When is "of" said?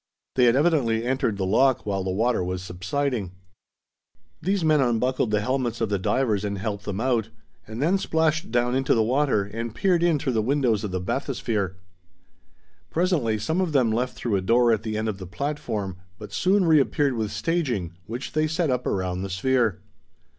5.79-5.89, 10.83-10.89, 13.61-13.73, 15.07-15.19